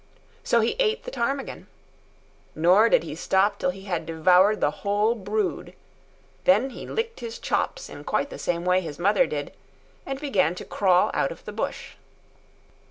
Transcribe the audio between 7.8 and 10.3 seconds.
in quite the same way his mother did, and